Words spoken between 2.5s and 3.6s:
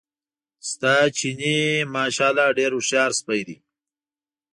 ډېر هوښیار سپی دی.